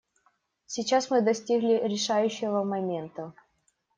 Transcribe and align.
Сейчас 0.65 1.11
мы 1.11 1.21
достигли 1.21 1.73
решающего 1.87 2.63
момента. 2.63 3.35